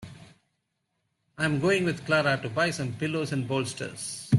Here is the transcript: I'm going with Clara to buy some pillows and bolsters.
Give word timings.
I'm 1.37 1.59
going 1.59 1.85
with 1.85 2.07
Clara 2.07 2.39
to 2.41 2.49
buy 2.49 2.71
some 2.71 2.93
pillows 2.93 3.31
and 3.31 3.47
bolsters. 3.47 4.29